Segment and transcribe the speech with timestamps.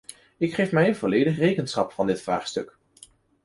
[0.37, 2.77] Ik geef mij volledig rekenschap van dit vraagstuk.